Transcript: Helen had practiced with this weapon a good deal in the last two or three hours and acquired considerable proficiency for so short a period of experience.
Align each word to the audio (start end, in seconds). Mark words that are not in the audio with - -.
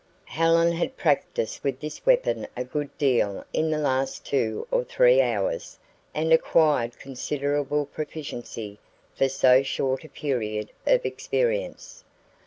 Helen 0.25 0.71
had 0.71 0.97
practiced 0.97 1.63
with 1.63 1.79
this 1.79 2.03
weapon 2.07 2.47
a 2.57 2.63
good 2.63 2.89
deal 2.97 3.45
in 3.53 3.69
the 3.69 3.77
last 3.77 4.25
two 4.25 4.65
or 4.71 4.83
three 4.83 5.21
hours 5.21 5.77
and 6.11 6.33
acquired 6.33 6.97
considerable 6.97 7.85
proficiency 7.85 8.79
for 9.13 9.29
so 9.29 9.61
short 9.61 10.03
a 10.03 10.09
period 10.09 10.71
of 10.87 11.05
experience. 11.05 12.03